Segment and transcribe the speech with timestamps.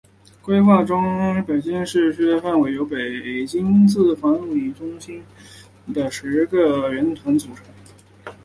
[0.41, 0.99] 规划中
[1.45, 5.23] 北京市城区的范围由大约北京四环路以内的中心
[5.85, 7.63] 城区和十个边缘集团组成。